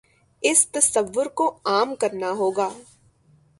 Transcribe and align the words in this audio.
اس 0.41 0.67
تصور 0.67 1.25
کو 1.25 1.59
عام 1.65 1.95
کرنا 1.95 2.31
ہو 2.31 2.51
گا۔ 2.51 2.69